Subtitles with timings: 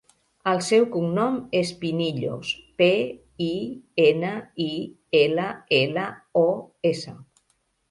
[0.51, 2.53] El seu cognom és Pinillos:
[2.83, 2.89] pe,
[3.49, 3.51] i,
[4.07, 4.33] ena,
[4.67, 4.69] i,
[5.23, 5.47] ela,
[5.83, 6.09] ela,
[6.45, 6.47] o,
[6.95, 7.17] essa.